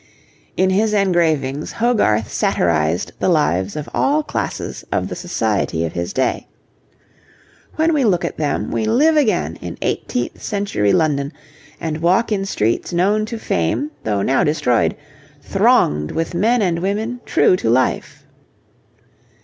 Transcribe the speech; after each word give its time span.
In 0.57 0.71
his 0.71 0.93
engravings 0.93 1.73
Hogarth 1.73 2.31
satirised 2.33 3.11
the 3.19 3.29
lives 3.29 3.75
of 3.75 3.87
all 3.93 4.23
classes 4.23 4.83
of 4.91 5.09
the 5.09 5.15
society 5.15 5.85
of 5.85 5.93
his 5.93 6.11
day. 6.11 6.47
When 7.75 7.93
we 7.93 8.03
look 8.03 8.25
at 8.25 8.37
them 8.39 8.71
we 8.71 8.85
live 8.85 9.15
again 9.15 9.57
in 9.61 9.77
eighteenth 9.83 10.41
century 10.41 10.91
London, 10.91 11.33
and 11.79 11.99
walk 12.01 12.31
in 12.31 12.45
streets 12.47 12.91
known 12.91 13.27
to 13.27 13.37
fame 13.37 13.91
though 14.03 14.23
now 14.23 14.43
destroyed, 14.43 14.95
thronged 15.39 16.09
with 16.09 16.33
men 16.33 16.63
and 16.63 16.79
women, 16.79 17.19
true 17.27 17.55
to 17.57 17.69
life. 17.69 18.25